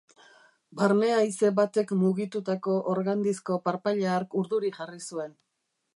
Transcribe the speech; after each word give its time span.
Barne-haize 0.79 1.51
batek 1.59 1.93
mugitutako 2.03 2.79
organdizko 2.95 3.61
parpaila 3.69 4.11
hark 4.15 4.35
urduri 4.43 4.73
jarri 4.79 5.05
zuen. 5.13 5.37